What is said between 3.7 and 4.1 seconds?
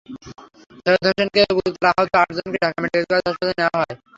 হয়।